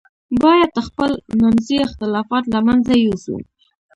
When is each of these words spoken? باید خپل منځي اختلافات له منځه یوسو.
باید 0.43 0.73
خپل 0.87 1.11
منځي 1.41 1.77
اختلافات 1.85 2.43
له 2.53 2.59
منځه 2.67 2.93
یوسو. 3.05 3.35